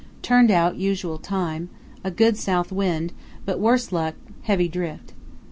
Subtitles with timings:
[0.23, 1.69] —Turned out usual time;
[2.03, 3.13] a good south wind,
[3.45, 5.13] but, worse luck, heavy drift.